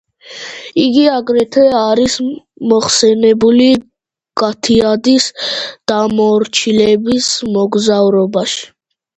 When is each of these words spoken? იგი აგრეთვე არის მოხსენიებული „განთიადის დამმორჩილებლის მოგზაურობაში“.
იგი 0.83 1.01
აგრეთვე 1.17 1.65
არის 1.79 2.15
მოხსენიებული 2.71 3.67
„განთიადის 4.43 5.29
დამმორჩილებლის 5.93 7.33
მოგზაურობაში“. 7.59 8.69